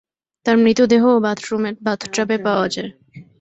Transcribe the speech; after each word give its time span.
তাঁর 0.45 0.57
মৃতদেহও 0.63 1.23
বাথরুমের 1.25 1.75
বাথটাবে 1.85 2.35
পাওয়া 2.45 2.67
যায়। 2.69 2.91